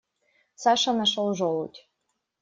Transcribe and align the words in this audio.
Саша 0.55 0.93
нашел 0.93 1.31
желудь. 1.35 1.79